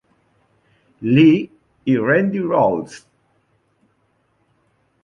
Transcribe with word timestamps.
Lee 1.03 1.51
y 1.85 1.95
Randy 1.95 2.39
Rhoads. 2.39 3.05